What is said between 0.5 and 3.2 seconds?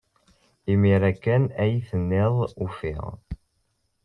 Imir-a kan ay ten-id-ufiɣ.